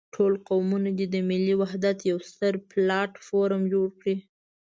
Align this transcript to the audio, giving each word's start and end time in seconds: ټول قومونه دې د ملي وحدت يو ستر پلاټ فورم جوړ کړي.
ټول 0.15 0.33
قومونه 0.47 0.89
دې 0.97 1.05
د 1.13 1.15
ملي 1.29 1.53
وحدت 1.61 1.97
يو 2.09 2.17
ستر 2.29 2.53
پلاټ 2.69 3.11
فورم 3.27 3.61
جوړ 3.73 3.87
کړي. 3.99 4.15